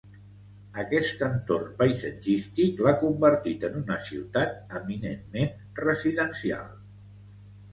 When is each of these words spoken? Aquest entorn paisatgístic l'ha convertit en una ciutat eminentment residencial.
Aquest 0.83 1.19
entorn 1.25 1.67
paisatgístic 1.81 2.81
l'ha 2.85 2.93
convertit 3.03 3.67
en 3.69 3.77
una 3.83 3.99
ciutat 4.07 4.75
eminentment 4.81 5.55
residencial. 5.85 6.75